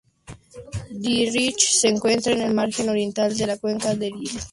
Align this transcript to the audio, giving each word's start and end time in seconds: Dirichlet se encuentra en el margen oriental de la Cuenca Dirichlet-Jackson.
Dirichlet 1.03 1.59
se 1.59 1.87
encuentra 1.89 2.33
en 2.33 2.41
el 2.41 2.55
margen 2.55 2.89
oriental 2.89 3.37
de 3.37 3.45
la 3.45 3.57
Cuenca 3.59 3.93
Dirichlet-Jackson. 3.93 4.49